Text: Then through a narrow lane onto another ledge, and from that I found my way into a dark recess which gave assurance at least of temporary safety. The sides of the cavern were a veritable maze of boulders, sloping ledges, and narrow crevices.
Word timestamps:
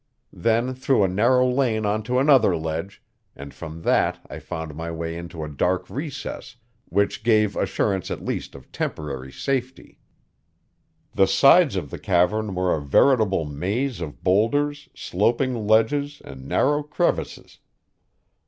Then 0.33 0.73
through 0.73 1.03
a 1.03 1.07
narrow 1.07 1.47
lane 1.47 1.85
onto 1.85 2.17
another 2.17 2.57
ledge, 2.57 3.03
and 3.35 3.53
from 3.53 3.83
that 3.83 4.17
I 4.31 4.39
found 4.39 4.73
my 4.73 4.89
way 4.89 5.15
into 5.15 5.43
a 5.43 5.47
dark 5.47 5.87
recess 5.91 6.55
which 6.85 7.21
gave 7.23 7.55
assurance 7.55 8.09
at 8.09 8.25
least 8.25 8.55
of 8.55 8.71
temporary 8.71 9.31
safety. 9.31 9.99
The 11.13 11.27
sides 11.27 11.75
of 11.75 11.91
the 11.91 11.99
cavern 11.99 12.55
were 12.55 12.73
a 12.75 12.81
veritable 12.81 13.45
maze 13.45 14.01
of 14.01 14.23
boulders, 14.23 14.89
sloping 14.95 15.67
ledges, 15.67 16.19
and 16.25 16.47
narrow 16.47 16.81
crevices. 16.81 17.59